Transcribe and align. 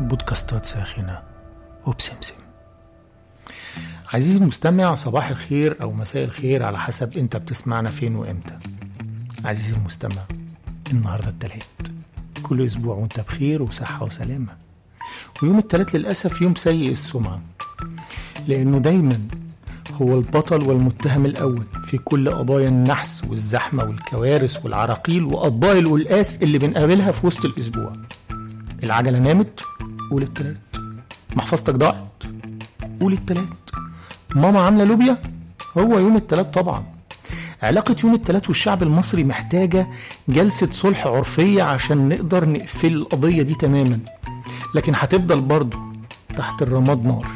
بودكاستات 0.00 0.66
ساخنة 0.66 1.22
وبسمسم 1.86 2.34
عزيزي 4.14 4.38
المستمع 4.38 4.94
صباح 4.94 5.28
الخير 5.28 5.76
أو 5.82 5.92
مساء 5.92 6.24
الخير 6.24 6.62
على 6.62 6.78
حسب 6.78 7.18
أنت 7.18 7.36
بتسمعنا 7.36 7.90
فين 7.90 8.16
وإمتى 8.16 8.58
عزيزي 9.44 9.76
المستمع 9.76 10.22
النهاردة 10.92 11.28
التلات 11.28 11.62
كل 12.42 12.66
أسبوع 12.66 12.96
وأنت 12.96 13.20
بخير 13.20 13.62
وصحة 13.62 14.04
وسلامة 14.04 14.56
ويوم 15.42 15.58
التلات 15.58 15.94
للأسف 15.94 16.40
يوم 16.42 16.54
سيء 16.54 16.92
السمعة 16.92 17.40
لأنه 18.48 18.78
دايما 18.78 19.18
هو 20.02 20.14
البطل 20.18 20.62
والمتهم 20.62 21.26
الأول 21.26 21.66
في 21.86 21.98
كل 21.98 22.30
قضايا 22.30 22.68
النحس 22.68 23.24
والزحمة 23.24 23.84
والكوارث 23.84 24.64
والعراقيل 24.64 25.24
وأطباق 25.24 25.70
القلقاس 25.76 26.42
اللي 26.42 26.58
بنقابلها 26.58 27.12
في 27.12 27.26
وسط 27.26 27.44
الأسبوع 27.44 27.92
العجلة 28.84 29.18
نامت 29.18 29.60
قول 30.10 30.22
التلات. 30.22 30.56
محفظتك 31.36 31.74
ضاعت 31.74 32.22
قول 33.00 33.12
التلات. 33.12 33.70
ماما 34.34 34.60
عاملة 34.60 34.84
لوبيا؟ 34.84 35.16
هو 35.78 35.98
يوم 35.98 36.16
التلات 36.16 36.54
طبعا. 36.54 36.84
علاقة 37.62 37.96
يوم 38.04 38.14
التلات 38.14 38.48
والشعب 38.48 38.82
المصري 38.82 39.24
محتاجة 39.24 39.88
جلسة 40.28 40.68
صلح 40.72 41.06
عرفية 41.06 41.62
عشان 41.62 42.08
نقدر 42.08 42.48
نقفل 42.48 42.92
القضية 42.92 43.42
دي 43.42 43.54
تماما. 43.54 43.98
لكن 44.74 44.92
هتفضل 44.96 45.40
برضه 45.40 45.78
تحت 46.36 46.62
الرماد 46.62 47.04
نار. 47.04 47.26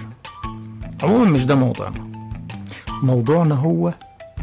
عموما 1.03 1.25
مش 1.31 1.45
ده 1.45 1.55
موضوعنا. 1.55 2.07
موضوعنا 3.03 3.55
هو 3.55 3.95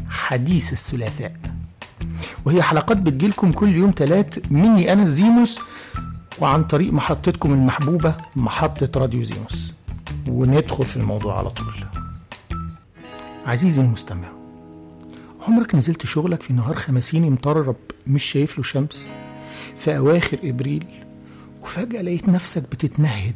حديث 0.09 0.73
الثلاثاء. 0.73 1.31
وهي 2.45 2.61
حلقات 2.61 2.97
بتجيلكم 2.97 3.51
كل 3.51 3.69
يوم 3.75 3.91
تلات 3.91 4.51
مني 4.51 4.93
أنا 4.93 5.03
الزيموس 5.03 5.59
وعن 6.41 6.63
طريق 6.63 6.93
محطتكم 6.93 7.53
المحبوبة 7.53 8.15
محطة 8.35 8.99
راديو 8.99 9.23
زيموس 9.23 9.71
وندخل 10.27 10.83
في 10.83 10.97
الموضوع 10.97 11.37
على 11.37 11.49
طول. 11.49 11.73
عزيزي 13.45 13.81
المستمع 13.81 14.27
عمرك 15.47 15.75
نزلت 15.75 16.05
شغلك 16.05 16.43
في 16.43 16.53
نهار 16.53 16.75
خمسيني 16.75 17.29
مطرب 17.29 17.75
مش 18.07 18.23
شايف 18.23 18.57
له 18.57 18.63
شمس؟ 18.63 19.11
في 19.75 19.97
أواخر 19.97 20.37
إبريل 20.43 20.85
وفجأة 21.61 22.01
لقيت 22.01 22.29
نفسك 22.29 22.61
بتتنهد. 22.61 23.35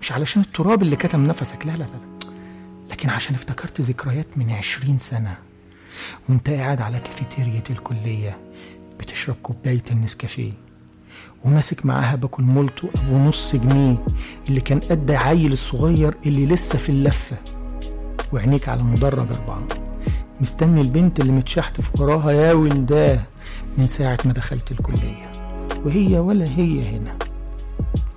مش 0.00 0.12
علشان 0.12 0.42
التراب 0.42 0.82
اللي 0.82 0.96
كتم 0.96 1.24
نفسك 1.24 1.66
لا 1.66 1.72
لا 1.72 1.76
لا. 1.84 2.30
لكن 2.90 3.08
عشان 3.10 3.34
افتكرت 3.34 3.80
ذكريات 3.80 4.26
من 4.38 4.50
عشرين 4.50 4.98
سنة. 4.98 5.38
وانت 6.28 6.50
قاعد 6.50 6.80
على 6.80 6.98
كافيتيريا 6.98 7.62
الكلية 7.70 8.38
بتشرب 9.00 9.36
كوباية 9.42 9.84
النسكافيه. 9.90 10.52
وماسك 11.44 11.86
معاها 11.86 12.14
باكو 12.16 12.42
مولتو 12.42 12.88
أبو 12.96 13.16
نص 13.18 13.56
جنيه 13.56 13.96
اللي 14.48 14.60
كان 14.60 14.80
قد 14.80 15.10
عيل 15.10 15.52
الصغير 15.52 16.14
اللي 16.26 16.46
لسه 16.46 16.78
في 16.78 16.88
اللفة. 16.88 17.36
وعينيك 18.32 18.68
على 18.68 18.82
مدرج 18.82 19.26
أربعة. 19.32 19.62
مستني 20.40 20.80
البنت 20.80 21.20
اللي 21.20 21.32
متشحتف 21.32 22.00
وراها 22.00 22.30
يا 22.32 22.52
ولداه 22.52 23.20
من 23.78 23.86
ساعة 23.86 24.18
ما 24.24 24.32
دخلت 24.32 24.70
الكلية. 24.70 25.32
وهي 25.84 26.18
ولا 26.18 26.44
هي 26.44 26.96
هنا. 26.96 27.16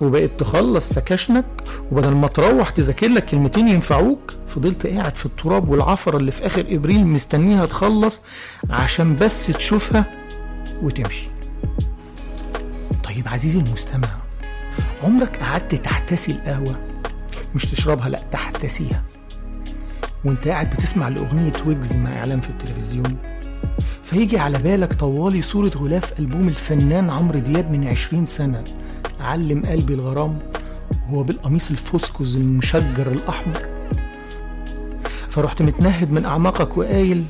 وبقيت 0.00 0.40
تخلص 0.40 0.88
سكاشنك؟ 0.88 1.44
وبدل 1.92 2.14
ما 2.14 2.26
تروح 2.26 2.70
تذاكر 2.70 3.08
لك 3.08 3.24
كلمتين 3.24 3.68
ينفعوك 3.68 4.34
فضلت 4.46 4.86
قاعد 4.86 5.16
في 5.16 5.26
التراب 5.26 5.68
والعفرة 5.68 6.16
اللي 6.16 6.30
في 6.30 6.46
آخر 6.46 6.66
إبريل 6.68 7.06
مستنيها 7.06 7.66
تخلص 7.66 8.20
عشان 8.70 9.16
بس 9.16 9.46
تشوفها 9.46 10.04
وتمشي. 10.82 11.33
طيب 13.14 13.28
عزيزي 13.28 13.58
المستمع 13.58 14.08
عمرك 15.02 15.36
قعدت 15.36 15.74
تحتسي 15.74 16.32
القهوة؟ 16.32 16.76
مش 17.54 17.66
تشربها 17.66 18.08
لأ 18.08 18.22
تحتسيها. 18.30 19.04
وأنت 20.24 20.48
قاعد 20.48 20.70
بتسمع 20.70 21.08
لأغنية 21.08 21.52
ويجز 21.66 21.96
مع 21.96 22.18
إعلان 22.18 22.40
في 22.40 22.50
التلفزيون. 22.50 23.16
فيجي 24.02 24.38
على 24.38 24.58
بالك 24.58 24.92
طوالي 24.92 25.42
صورة 25.42 25.68
غلاف 25.68 26.20
ألبوم 26.20 26.48
الفنان 26.48 27.10
عمرو 27.10 27.38
دياب 27.38 27.70
من 27.70 27.88
عشرين 27.88 28.24
سنة. 28.24 28.64
علم 29.20 29.66
قلبي 29.66 29.94
الغرام 29.94 30.38
وهو 31.06 31.22
بالقميص 31.22 31.70
الفسكوز 31.70 32.36
المشجر 32.36 33.10
الأحمر. 33.12 33.66
فرحت 35.28 35.62
متنهد 35.62 36.12
من 36.12 36.24
أعماقك 36.24 36.76
وقايل 36.76 37.24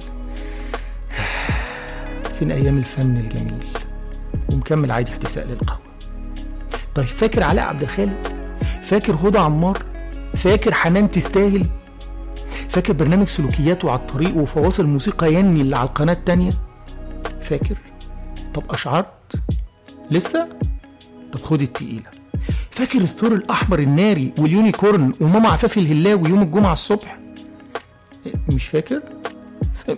فين 2.38 2.50
أيام 2.50 2.78
الفن 2.78 3.16
الجميل. 3.16 3.64
ومكمل 4.52 4.92
عادي 4.92 5.12
احتساء 5.12 5.46
للقهوة. 5.46 5.80
طيب 6.94 7.06
فاكر 7.06 7.42
علاء 7.42 7.64
عبد 7.64 7.82
الخالق؟ 7.82 8.32
فاكر 8.82 9.12
هدى 9.14 9.38
عمار؟ 9.38 9.82
فاكر 10.36 10.74
حنان 10.74 11.10
تستاهل؟ 11.10 11.66
فاكر 12.68 12.92
برنامج 12.92 13.28
سلوكياته 13.28 13.90
على 13.90 14.00
الطريق 14.00 14.36
وفواصل 14.36 14.86
موسيقى 14.86 15.34
يني 15.34 15.60
اللي 15.60 15.76
على 15.76 15.88
القناة 15.88 16.12
التانية؟ 16.12 16.52
فاكر؟ 17.40 17.76
طب 18.54 18.62
أشعرت؟ 18.70 19.36
لسه؟ 20.10 20.48
طب 21.32 21.40
خد 21.42 21.62
التقيلة. 21.62 22.10
فاكر 22.70 22.98
الثور 22.98 23.32
الأحمر 23.34 23.78
الناري 23.78 24.32
واليونيكورن 24.38 25.12
وماما 25.20 25.48
عفاف 25.48 25.78
الهلاوي 25.78 26.28
يوم 26.28 26.42
الجمعة 26.42 26.72
الصبح؟ 26.72 27.18
مش 28.52 28.66
فاكر؟ 28.66 29.02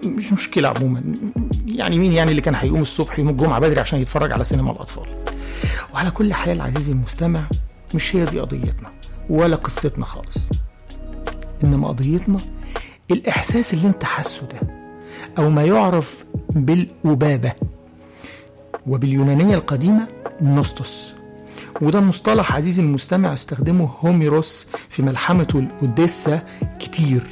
مش 0.04 0.32
مشكلة 0.32 0.68
عموما. 0.68 1.02
يعني 1.66 1.98
مين 1.98 2.12
يعني 2.12 2.30
اللي 2.30 2.42
كان 2.42 2.54
هيقوم 2.54 2.82
الصبح 2.82 3.18
يوم 3.18 3.28
الجمعة 3.28 3.58
بدري 3.58 3.80
عشان 3.80 3.98
يتفرج 4.00 4.32
على 4.32 4.44
سينما 4.44 4.72
الأطفال؟ 4.72 5.06
وعلى 5.94 6.10
كل 6.10 6.34
حال 6.34 6.60
عزيزي 6.60 6.92
المستمع 6.92 7.42
مش 7.94 8.16
هي 8.16 8.24
دي 8.24 8.40
قضيتنا 8.40 8.92
ولا 9.30 9.56
قصتنا 9.56 10.04
خالص. 10.04 10.36
إنما 11.64 11.88
قضيتنا 11.88 12.40
الإحساس 13.10 13.74
اللي 13.74 13.88
أنت 13.88 14.04
حاسه 14.04 14.46
ده 14.46 14.60
أو 15.38 15.50
ما 15.50 15.64
يعرف 15.64 16.24
بالأبابة 16.50 17.52
وباليونانية 18.86 19.54
القديمة 19.54 20.06
نوستوس. 20.40 21.12
وده 21.80 22.00
مصطلح 22.00 22.56
عزيزي 22.56 22.82
المستمع 22.82 23.34
استخدمه 23.34 23.90
هوميروس 24.00 24.66
في 24.88 25.02
ملحمته 25.02 25.58
الأوديسا 25.58 26.42
كتير. 26.80 27.22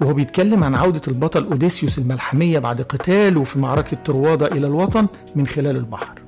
وهو 0.00 0.14
بيتكلم 0.14 0.64
عن 0.64 0.74
عودة 0.74 1.00
البطل 1.08 1.44
أوديسيوس 1.44 1.98
الملحمية 1.98 2.58
بعد 2.58 2.82
قتاله 2.82 3.44
في 3.44 3.58
معركة 3.58 3.96
طروادة 4.04 4.46
إلى 4.46 4.66
الوطن 4.66 5.06
من 5.36 5.46
خلال 5.46 5.76
البحر. 5.76 6.22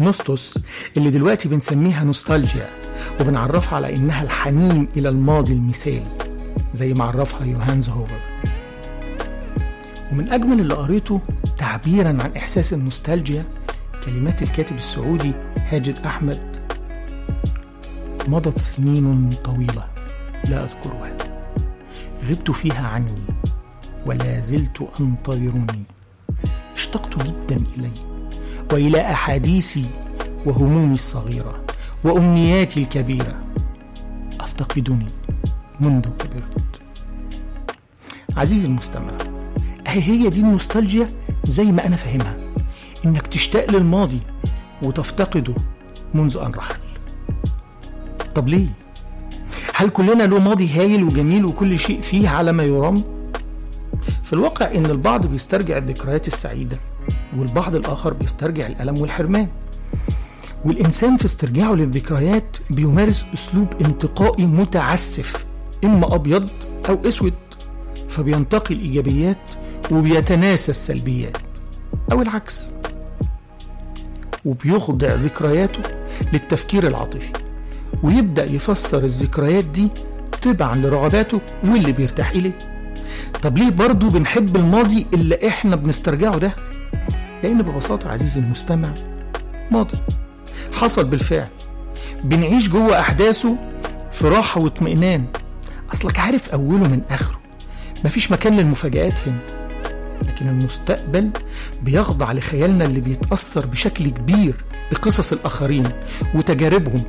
نوستوس 0.00 0.58
اللي 0.96 1.10
دلوقتي 1.10 1.48
بنسميها 1.48 2.04
نوستالجيا 2.04 2.68
وبنعرفها 3.20 3.76
على 3.76 3.96
إنها 3.96 4.22
الحنين 4.22 4.88
إلى 4.96 5.08
الماضي 5.08 5.52
المثالي 5.52 6.06
زي 6.74 6.94
ما 6.94 7.04
عرفها 7.04 7.46
يوهانز 7.46 7.88
هوفر. 7.88 8.20
ومن 10.12 10.28
أجمل 10.28 10.60
اللي 10.60 10.74
قريته 10.74 11.20
تعبيرا 11.58 12.08
عن 12.08 12.32
إحساس 12.36 12.72
النوستالجيا 12.72 13.44
كلمات 14.04 14.42
الكاتب 14.42 14.76
السعودي 14.76 15.32
هاجد 15.56 15.98
أحمد. 16.06 16.40
مضت 18.28 18.58
سنين 18.58 19.34
طويلة 19.44 19.84
لا 20.44 20.64
أذكرها. 20.64 21.29
غبت 22.28 22.50
فيها 22.50 22.86
عني 22.88 23.22
ولا 24.06 24.40
زلت 24.40 24.88
أنتظرني. 25.00 25.82
اشتقت 26.74 27.18
جدا 27.18 27.64
إلي 27.78 27.92
وإلى 28.72 29.00
أحاديثي 29.00 29.86
وهمومي 30.46 30.94
الصغيرة 30.94 31.64
وأمنياتي 32.04 32.80
الكبيرة. 32.82 33.36
أفتقدني 34.40 35.06
منذ 35.80 36.08
كبرت. 36.18 36.80
عزيزي 38.36 38.66
المستمع 38.66 39.12
أهي 39.86 40.02
هي 40.02 40.30
دي 40.30 40.40
النوستالجيا؟ 40.40 41.10
زي 41.44 41.72
ما 41.72 41.86
أنا 41.86 41.96
فاهمها. 41.96 42.36
إنك 43.04 43.26
تشتاق 43.26 43.70
للماضي 43.70 44.20
وتفتقده 44.82 45.54
منذ 46.14 46.36
أن 46.36 46.52
رحل. 46.52 46.80
طب 48.34 48.48
ليه؟ 48.48 48.68
هل 49.74 49.88
كلنا 49.88 50.22
له 50.22 50.38
ماضي 50.38 50.68
هايل 50.68 51.04
وجميل 51.04 51.44
وكل 51.44 51.78
شيء 51.78 52.00
فيه 52.00 52.28
على 52.28 52.52
ما 52.52 52.62
يرام؟ 52.62 53.04
في 54.24 54.32
الواقع 54.32 54.74
إن 54.74 54.86
البعض 54.86 55.26
بيسترجع 55.26 55.78
الذكريات 55.78 56.26
السعيدة 56.26 56.78
والبعض 57.36 57.76
الآخر 57.76 58.12
بيسترجع 58.12 58.66
الألم 58.66 59.00
والحرمان. 59.00 59.48
والإنسان 60.64 61.16
في 61.16 61.24
استرجاعه 61.24 61.72
للذكريات 61.72 62.56
بيمارس 62.70 63.24
أسلوب 63.34 63.68
انتقائي 63.80 64.46
متعسف 64.46 65.46
إما 65.84 66.14
أبيض 66.14 66.48
أو 66.88 66.98
أسود 67.04 67.34
فبينتقي 68.08 68.74
الإيجابيات 68.74 69.38
وبيتناسى 69.90 70.70
السلبيات 70.70 71.36
أو 72.12 72.22
العكس. 72.22 72.66
وبيخضع 74.44 75.14
ذكرياته 75.14 75.82
للتفكير 76.32 76.86
العاطفي. 76.86 77.49
ويبدأ 78.02 78.44
يفسر 78.44 79.04
الذكريات 79.04 79.64
دي 79.64 79.88
تبعا 80.40 80.76
لرغباته 80.76 81.40
واللي 81.64 81.92
بيرتاح 81.92 82.30
إليه. 82.30 82.58
طب 83.42 83.58
ليه 83.58 83.70
برضه 83.70 84.10
بنحب 84.10 84.56
الماضي 84.56 85.06
اللي 85.14 85.48
إحنا 85.48 85.76
بنسترجعه 85.76 86.38
ده؟ 86.38 86.54
لأن 87.42 87.62
ببساطة 87.62 88.10
عزيزي 88.10 88.40
المستمع 88.40 88.94
ماضي. 89.70 89.98
حصل 90.72 91.04
بالفعل. 91.04 91.48
بنعيش 92.24 92.68
جوه 92.68 93.00
أحداثه 93.00 93.56
في 94.12 94.28
راحة 94.28 94.60
واطمئنان. 94.60 95.24
أصلك 95.92 96.18
عارف 96.18 96.48
أوله 96.48 96.88
من 96.88 97.00
آخره. 97.10 97.40
مفيش 98.04 98.32
مكان 98.32 98.56
للمفاجآت 98.56 99.28
هنا. 99.28 99.38
لكن 100.28 100.48
المستقبل 100.48 101.30
بيخضع 101.82 102.32
لخيالنا 102.32 102.84
اللي 102.84 103.00
بيتأثر 103.00 103.66
بشكل 103.66 104.08
كبير 104.08 104.54
بقصص 104.92 105.32
الآخرين 105.32 105.90
وتجاربهم. 106.34 107.02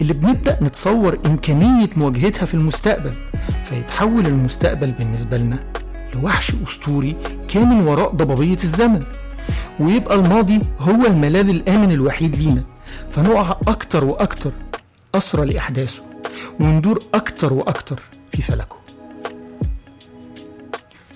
اللي 0.00 0.12
بنبدأ 0.12 0.58
نتصور 0.62 1.18
إمكانية 1.26 1.88
مواجهتها 1.96 2.46
في 2.46 2.54
المستقبل 2.54 3.14
فيتحول 3.64 4.26
المستقبل 4.26 4.90
بالنسبة 4.92 5.36
لنا 5.38 5.58
لوحش 6.14 6.52
أسطوري 6.64 7.16
كامن 7.48 7.80
وراء 7.86 8.10
ضبابية 8.10 8.56
الزمن 8.64 9.02
ويبقى 9.80 10.14
الماضي 10.14 10.60
هو 10.78 11.06
الملاذ 11.06 11.48
الآمن 11.48 11.92
الوحيد 11.92 12.36
لينا. 12.36 12.64
فنقع 13.10 13.50
أكتر 13.68 14.04
وأكتر 14.04 14.50
أسرى 15.14 15.46
لأحداثه 15.46 16.02
وندور 16.60 17.02
أكتر 17.14 17.52
وأكتر 17.52 18.00
في 18.32 18.42
فلكه. 18.42 18.76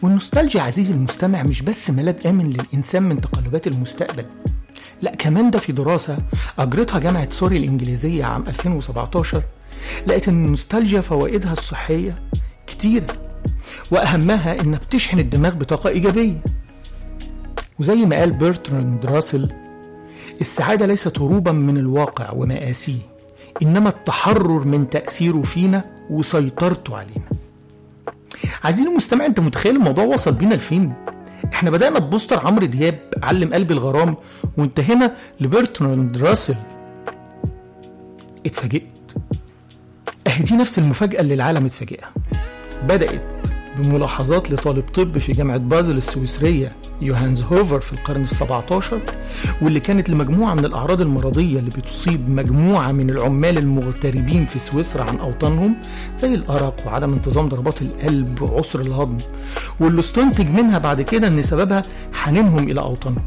والنوستالجيا 0.02 0.62
عزيزي 0.62 0.94
المستمع 0.94 1.42
مش 1.42 1.62
بس 1.62 1.90
ملاذ 1.90 2.26
آمن 2.26 2.48
للإنسان 2.48 3.02
من 3.02 3.20
تقلبات 3.20 3.66
المستقبل 3.66 4.24
لا 5.02 5.14
كمان 5.14 5.50
ده 5.50 5.58
في 5.58 5.72
دراسة 5.72 6.18
أجرتها 6.58 6.98
جامعة 6.98 7.30
سوري 7.30 7.56
الإنجليزية 7.56 8.24
عام 8.24 8.44
2017 8.48 9.42
لقت 10.06 10.28
إن 10.28 10.44
النوستالجيا 10.44 11.00
فوائدها 11.00 11.52
الصحية 11.52 12.22
كتيرة 12.66 13.06
وأهمها 13.90 14.60
إنها 14.60 14.78
بتشحن 14.78 15.18
الدماغ 15.18 15.54
بطاقة 15.54 15.88
إيجابية. 15.88 16.36
وزي 17.78 18.06
ما 18.06 18.16
قال 18.16 18.30
بيرتراند 18.32 19.06
راسل 19.06 19.52
السعادة 20.40 20.86
ليست 20.86 21.18
هروبا 21.18 21.52
من 21.52 21.76
الواقع 21.76 22.30
ومآسيه 22.32 22.98
إنما 23.62 23.88
التحرر 23.88 24.64
من 24.64 24.90
تأثيره 24.90 25.42
فينا 25.42 25.84
وسيطرته 26.10 26.96
علينا. 26.96 27.24
عزيزي 28.64 28.86
المستمع 28.88 29.26
أنت 29.26 29.40
متخيل 29.40 29.76
الموضوع 29.76 30.04
وصل 30.04 30.32
بينا 30.32 30.54
لفين؟ 30.54 30.92
إحنا 31.54 31.70
بدأنا 31.70 31.98
ببوستر 31.98 32.46
عمرو 32.46 32.66
دياب 32.66 32.98
علم 33.22 33.54
قلبي 33.54 33.74
الغرام 33.74 34.16
وانتهينا 34.56 35.14
لبرتراند 35.40 36.18
راسل. 36.18 36.54
اتفاجئت. 38.46 38.86
أهي 40.26 40.42
دي 40.42 40.56
نفس 40.56 40.78
المفاجأة 40.78 41.20
اللي 41.20 41.34
العالم 41.34 41.64
اتفاجئها. 41.64 42.12
بدأت 42.82 43.33
بملاحظات 43.78 44.50
لطالب 44.50 44.84
طب 44.94 45.18
في 45.18 45.32
جامعة 45.32 45.56
بازل 45.56 45.96
السويسرية 45.96 46.72
يوهانز 47.02 47.42
هوفر 47.42 47.80
في 47.80 47.92
القرن 47.92 48.22
السبعتاشر 48.22 49.00
واللي 49.62 49.80
كانت 49.80 50.10
لمجموعة 50.10 50.54
من 50.54 50.64
الأعراض 50.64 51.00
المرضية 51.00 51.58
اللي 51.58 51.70
بتصيب 51.70 52.30
مجموعة 52.30 52.92
من 52.92 53.10
العمال 53.10 53.58
المغتربين 53.58 54.46
في 54.46 54.58
سويسرا 54.58 55.04
عن 55.04 55.18
أوطانهم 55.18 55.76
زي 56.16 56.34
الأرق 56.34 56.86
وعدم 56.86 57.12
انتظام 57.12 57.48
ضربات 57.48 57.82
القلب 57.82 58.42
وعسر 58.42 58.80
الهضم. 58.80 59.18
واللي 59.80 60.00
استنتج 60.00 60.48
منها 60.50 60.78
بعد 60.78 61.02
كده 61.02 61.28
إن 61.28 61.42
سببها 61.42 61.82
حنينهم 62.12 62.68
إلى 62.70 62.80
أوطانهم. 62.80 63.24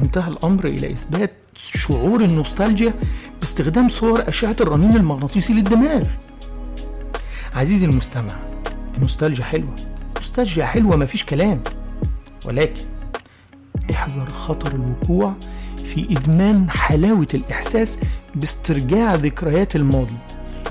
وانتهى 0.00 0.28
الأمر 0.28 0.64
إلى 0.66 0.92
إثبات 0.92 1.32
شعور 1.54 2.20
النوستالجيا 2.20 2.94
باستخدام 3.40 3.88
صور 3.88 4.28
أشعة 4.28 4.56
الرنين 4.60 4.96
المغناطيسي 4.96 5.52
للدماغ. 5.52 6.02
عزيزي 7.54 7.86
المستمع 7.86 8.51
النوستالجيا 9.02 9.44
حلوة. 9.44 9.76
النوستالجيا 10.10 10.64
حلوة 10.64 10.96
مفيش 10.96 11.24
كلام. 11.24 11.60
ولكن 12.46 12.82
احذر 13.90 14.30
خطر 14.30 14.72
الوقوع 14.72 15.34
في 15.84 16.16
إدمان 16.16 16.70
حلاوة 16.70 17.26
الإحساس 17.34 17.98
باسترجاع 18.34 19.14
ذكريات 19.14 19.76
الماضي 19.76 20.16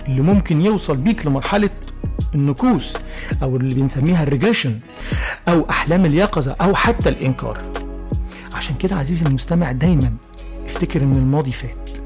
اللي 0.07 0.21
ممكن 0.21 0.61
يوصل 0.61 0.97
بيك 0.97 1.25
لمرحلة 1.25 1.69
النكوص 2.35 2.97
أو 3.43 3.55
اللي 3.57 3.75
بنسميها 3.75 4.23
ال 4.23 4.28
regression 4.28 4.79
أو 5.47 5.69
أحلام 5.69 6.05
اليقظة 6.05 6.55
أو 6.61 6.75
حتى 6.75 7.09
الإنكار. 7.09 7.61
عشان 8.53 8.75
كده 8.75 8.95
عزيزي 8.95 9.25
المستمع 9.25 9.71
دايما 9.71 10.13
افتكر 10.65 11.01
إن 11.01 11.17
الماضي 11.17 11.51
فات 11.51 11.97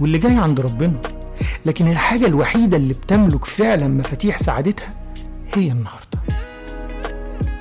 واللي 0.00 0.18
جاي 0.18 0.36
عند 0.36 0.60
ربنا. 0.60 1.02
لكن 1.66 1.90
الحاجة 1.90 2.26
الوحيدة 2.26 2.76
اللي 2.76 2.94
بتملك 2.94 3.44
فعلا 3.44 3.88
مفاتيح 3.88 4.38
سعادتها 4.38 4.99
هي 5.54 5.72
النهاردة. 5.72 6.20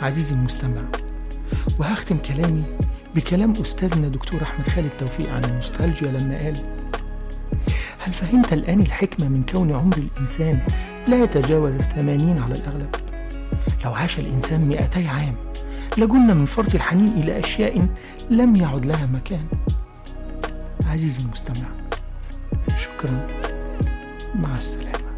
عزيزي 0.01 0.35
المستمع 0.35 0.81
وهختم 1.79 2.17
كلامي 2.17 2.63
بكلام 3.15 3.55
أستاذنا 3.61 4.07
دكتور 4.07 4.43
أحمد 4.43 4.69
خالد 4.69 4.89
توفيق 4.89 5.29
عن 5.29 5.45
النوستالجيا 5.45 6.11
لما 6.11 6.37
قال 6.37 6.79
هل 7.99 8.13
فهمت 8.13 8.53
الآن 8.53 8.79
الحكمة 8.79 9.29
من 9.29 9.43
كون 9.43 9.71
عمر 9.71 9.97
الإنسان 9.97 10.67
لا 11.07 11.23
يتجاوز 11.23 11.75
الثمانين 11.75 12.39
على 12.39 12.55
الأغلب؟ 12.55 12.95
لو 13.85 13.93
عاش 13.93 14.19
الإنسان 14.19 14.67
مئتي 14.67 15.07
عام 15.07 15.35
لجن 15.97 16.37
من 16.37 16.45
فرط 16.45 16.75
الحنين 16.75 17.13
إلى 17.13 17.39
أشياء 17.39 17.87
لم 18.29 18.55
يعد 18.55 18.85
لها 18.85 19.05
مكان. 19.05 19.45
عزيزي 20.85 21.21
المستمع 21.21 21.67
شكرا. 22.75 23.27
مع 24.35 24.57
السلامة. 24.57 25.08